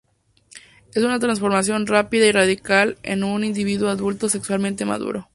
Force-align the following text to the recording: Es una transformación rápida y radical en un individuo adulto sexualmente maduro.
Es 0.95 1.03
una 1.03 1.19
transformación 1.19 1.85
rápida 1.85 2.25
y 2.25 2.31
radical 2.31 2.97
en 3.03 3.23
un 3.23 3.43
individuo 3.43 3.89
adulto 3.89 4.29
sexualmente 4.29 4.83
maduro. 4.83 5.29